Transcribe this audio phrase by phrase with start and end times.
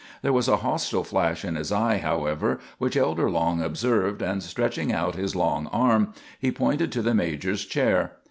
[0.23, 4.91] There was a hostile flash in his eye, however, which Elder Long observed, and stretching
[4.91, 8.13] out his long arm, he pointed to the major's chair.